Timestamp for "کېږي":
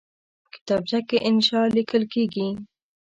2.13-2.47